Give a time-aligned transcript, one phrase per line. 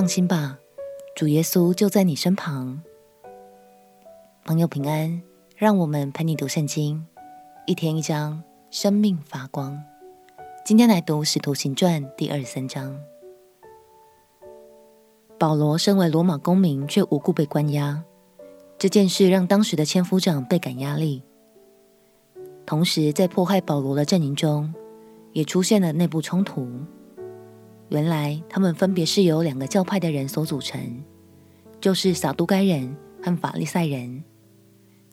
[0.00, 0.58] 放心吧，
[1.14, 2.80] 主耶稣就在你身旁。
[4.46, 5.20] 朋友平安，
[5.54, 7.06] 让我们陪你读圣经，
[7.66, 9.78] 一天一章，生命发光。
[10.64, 12.98] 今天来读《使徒行传》第二十三章。
[15.38, 18.02] 保罗身为罗马公民，却无故被关押，
[18.78, 21.22] 这件事让当时的千夫长倍感压力。
[22.64, 24.72] 同时，在迫害保罗的阵营中，
[25.34, 26.66] 也出现了内部冲突。
[27.90, 30.80] 原来，他们分别是由两个教派的人所组成，
[31.80, 34.22] 就是撒都该人和法利赛人。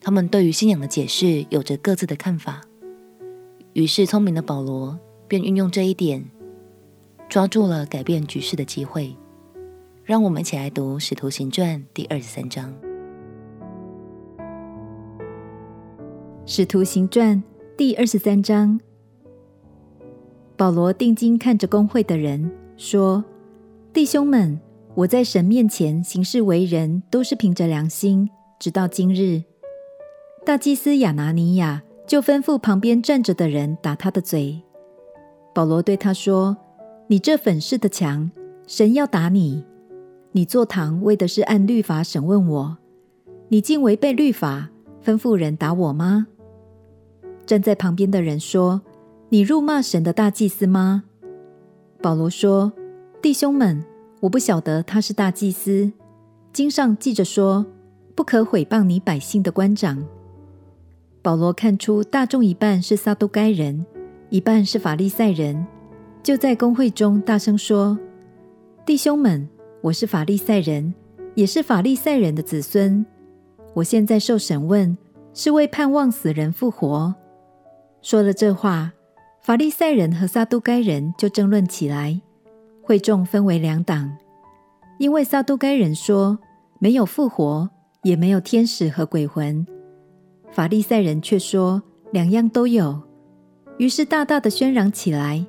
[0.00, 2.60] 他们对于信仰的解释有着各自的看法。
[3.72, 4.96] 于是，聪明的保罗
[5.26, 6.24] 便运用这一点，
[7.28, 9.16] 抓住了改变局势的机会。
[10.04, 12.72] 让我们一起来读《使徒行传》第二十三章。
[16.46, 17.36] 《使徒行传》
[17.76, 18.80] 第二十三章。
[20.56, 23.22] 保罗定睛看着公会的人，说
[23.92, 24.58] ：“弟兄们，
[24.94, 28.30] 我在神面前行事为人，都是凭着良心。
[28.58, 29.42] 直到今日，
[30.46, 34.62] 大祭司亚拿尼亚就吩咐旁边站着的人打他的嘴。
[35.54, 36.56] 保罗对他说
[37.08, 38.30] ：‘你这粉饰的墙，
[38.66, 39.62] 神要打你。
[40.32, 42.78] 你坐堂为的是按律法审问我，
[43.48, 44.70] 你竟违背律法，
[45.04, 46.28] 吩咐人打我吗？’
[47.44, 48.80] 站在旁边的人说。”
[49.32, 51.04] 你辱骂神的大祭司吗？
[52.02, 52.72] 保罗说
[53.20, 53.84] ：“弟兄们，
[54.20, 55.92] 我不晓得他是大祭司。
[56.52, 57.66] 经上记着说，
[58.14, 60.02] 不可毁谤你百姓的官长。”
[61.20, 63.84] 保罗看出大众一半是撒都该人，
[64.30, 65.66] 一半是法利赛人，
[66.22, 67.98] 就在公会中大声说
[68.86, 69.46] ：“弟兄们，
[69.82, 70.94] 我是法利赛人，
[71.34, 73.04] 也是法利赛人的子孙。
[73.74, 74.96] 我现在受审问，
[75.34, 77.14] 是为盼望死人复活。”
[78.00, 78.92] 说了这话。
[79.42, 82.20] 法利赛人和撒都该人就争论起来，
[82.82, 84.16] 会众分为两党，
[84.98, 86.38] 因为撒都该人说
[86.78, 87.68] 没有复活，
[88.02, 89.64] 也没有天使和鬼魂；
[90.52, 93.02] 法利赛人却说两样都有。
[93.78, 95.44] 于是大大的喧嚷起来。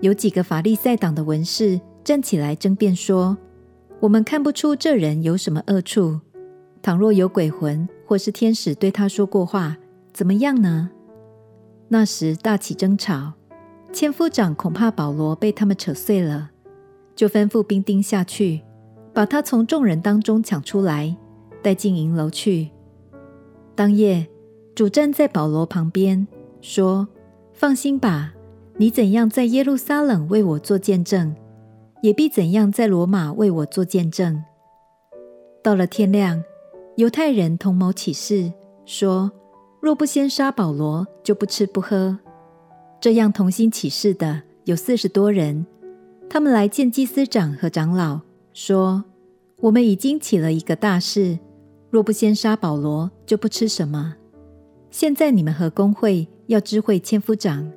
[0.00, 3.36] 有几个法利赛党的文士站起来争辩说
[4.00, 6.18] ：“我们看不出这人有什么恶处，
[6.80, 9.76] 倘若有鬼魂或是天使对他说过话，
[10.14, 10.88] 怎么样呢？”
[11.92, 13.32] 那时大起争吵，
[13.92, 16.52] 千夫长恐怕保罗被他们扯碎了，
[17.16, 18.60] 就吩咐兵丁下去，
[19.12, 21.16] 把他从众人当中抢出来，
[21.60, 22.70] 带进营楼去。
[23.74, 24.24] 当夜，
[24.72, 26.28] 主站在保罗旁边，
[26.60, 27.08] 说
[27.52, 28.34] ：“放心吧，
[28.76, 31.34] 你怎样在耶路撒冷为我做见证，
[32.02, 34.44] 也必怎样在罗马为我做见证。”
[35.60, 36.40] 到了天亮，
[36.94, 38.52] 犹太人同谋起事，
[38.86, 39.32] 说。
[39.80, 42.18] 若不先杀保罗，就不吃不喝。
[43.00, 45.66] 这样同心起事的有四十多人，
[46.28, 48.20] 他们来见祭司长和长老，
[48.52, 49.02] 说
[49.60, 51.38] ：“我们已经起了一个大事，
[51.88, 54.16] 若不先杀保罗，就不吃什么。
[54.90, 57.72] 现在你们和公会要知会千夫长，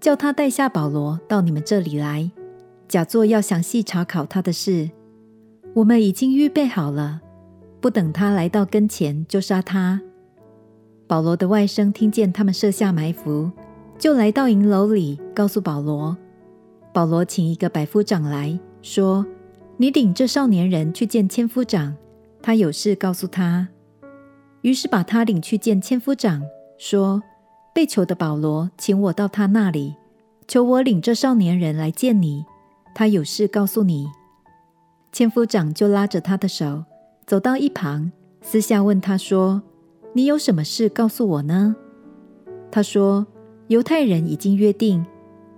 [0.00, 2.30] 叫他带下保罗到你们这里来，
[2.88, 4.90] 假作要详细查考他的事。
[5.74, 7.20] 我们已经预备好了，
[7.78, 10.00] 不等他来到跟前，就杀他。”
[11.12, 13.50] 保罗的外甥听见他们设下埋伏，
[13.98, 16.16] 就来到营楼里，告诉保罗。
[16.90, 19.26] 保罗请一个百夫长来说
[19.76, 21.94] ：“你领这少年人去见千夫长，
[22.40, 23.68] 他有事告诉他。”
[24.62, 26.42] 于是把他领去见千夫长，
[26.78, 27.22] 说
[27.74, 29.94] ：“被囚的保罗，请我到他那里，
[30.48, 32.46] 求我领这少年人来见你，
[32.94, 34.08] 他有事告诉你。”
[35.12, 36.84] 千夫长就拉着他的手，
[37.26, 39.60] 走到一旁，私下问他说。
[40.14, 41.74] 你有什么事告诉我呢？
[42.70, 43.26] 他说
[43.68, 45.04] ：“犹太人已经约定，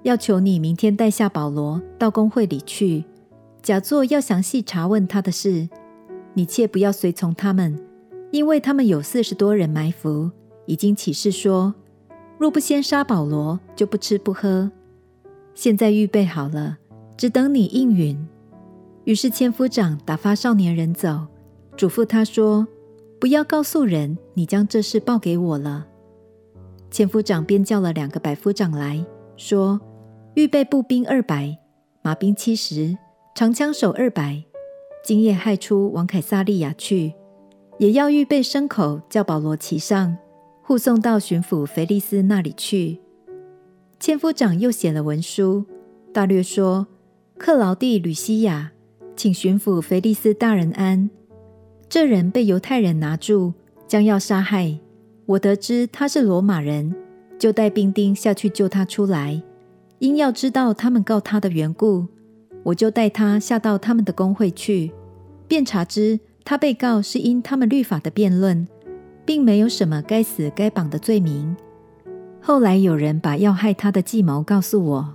[0.02, 3.04] 要求你明天带下保罗到公会里去，
[3.62, 5.68] 假作要详细查问他的事。
[6.34, 7.76] 你切不要随从他们，
[8.30, 10.30] 因为他们有四十多人埋伏，
[10.66, 11.74] 已经起誓说，
[12.38, 14.70] 若不先杀保罗，就不吃不喝。
[15.54, 16.78] 现在预备好了，
[17.16, 18.16] 只等你应允。”
[19.02, 21.26] 于是千夫长打发少年人走，
[21.76, 22.68] 嘱咐他说。
[23.24, 25.86] 不要告诉人，你将这事报给我了。
[26.90, 29.02] 千夫长便叫了两个百夫长来
[29.34, 29.80] 说
[30.36, 31.56] ：“预备步兵二百，
[32.02, 32.94] 马兵七十，
[33.34, 34.44] 长枪手二百，
[35.02, 37.14] 今夜亥初往凯撒利亚去，
[37.78, 40.14] 也要预备牲口，叫保罗骑上，
[40.60, 43.00] 护送到巡抚腓利斯那里去。”
[43.98, 45.64] 千夫长又写了文书，
[46.12, 46.86] 大略说
[47.38, 48.72] ：“克劳地吕西亚，
[49.16, 51.08] 请巡抚腓利斯大人安。”
[51.94, 53.52] 这人被犹太人拿住，
[53.86, 54.76] 将要杀害。
[55.26, 56.92] 我得知他是罗马人，
[57.38, 59.40] 就带兵丁下去救他出来。
[60.00, 62.08] 因要知道他们告他的缘故，
[62.64, 64.90] 我就带他下到他们的公会去，
[65.46, 68.66] 便查知他被告是因他们律法的辩论，
[69.24, 71.56] 并没有什么该死该绑的罪名。
[72.40, 75.14] 后来有人把要害他的计谋告诉我，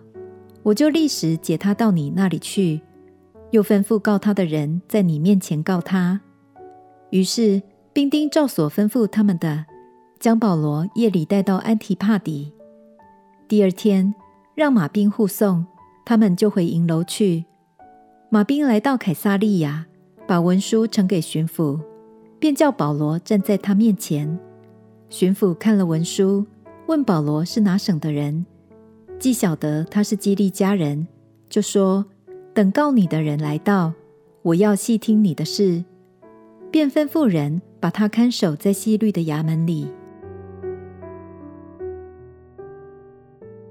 [0.64, 2.80] 我就立时解他到你那里去，
[3.52, 6.22] 又吩咐告他的人在你面前告他。
[7.12, 7.62] 于是
[7.94, 9.66] 兵丁照所吩咐他们的，
[10.20, 12.54] 将保罗夜里带到安提帕底。
[13.48, 14.14] 第二天，
[14.56, 15.66] 让马兵护送，
[16.06, 17.46] 他们就回营楼去。
[18.30, 19.88] 马兵来到凯撒利亚，
[20.28, 21.80] 把文书呈给巡抚，
[22.40, 24.40] 便叫保罗站在他面前。
[25.10, 26.46] 巡抚看了文书。
[26.86, 28.48] 问保罗是哪省的人，
[29.20, 31.08] 既晓得他是基利家人，
[31.48, 32.04] 就说
[32.52, 33.94] ：“等告你的人来到，
[34.42, 35.84] 我要细听你的事。”
[36.72, 39.92] 便吩咐人把他看守在希律的衙门里。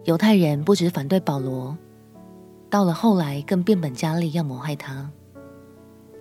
[0.05, 1.77] 犹太人不止反对保罗，
[2.71, 5.11] 到了后来更变本加厉要谋害他。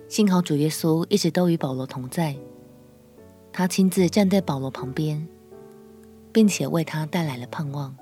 [0.08, 2.36] 幸好主耶稣一直都与保罗同在，
[3.52, 5.26] 他亲自站在保罗旁边。
[6.32, 7.96] 并且为他带来了盼望。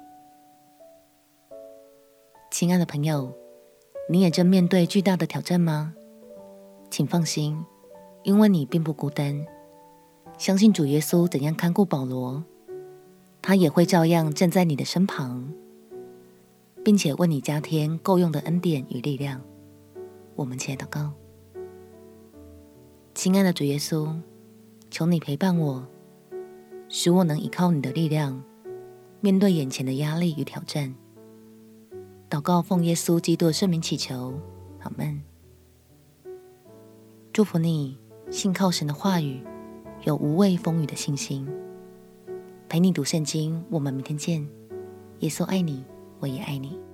[2.51, 3.33] 亲爱的朋友，
[4.11, 5.95] 你也正面对巨大的挑战吗？
[6.91, 7.65] 请放心，
[8.27, 9.47] 因为你并不孤单。
[10.37, 12.43] 相信主耶稣怎样看顾保罗，
[13.41, 15.49] 他也会照样站在你的身旁，
[16.85, 19.41] 并且为你加添够用的恩典与力量。
[20.35, 21.13] 我们且祷告。
[23.15, 24.13] 亲爱的主耶稣，
[24.91, 25.87] 求你陪伴我。
[26.89, 28.43] 使我能依靠你的力量，
[29.21, 30.93] 面对眼前的压力与挑战。
[32.29, 34.35] 祷告奉耶稣基督的圣名祈求，
[34.81, 35.23] 阿门。
[37.33, 37.99] 祝福你，
[38.31, 39.41] 信靠神的话语，
[40.03, 41.49] 有无畏风雨的信心。
[42.69, 44.47] 陪你读圣经，我们明天见。
[45.21, 45.85] 耶稣爱你，
[46.19, 46.86] 我也爱你。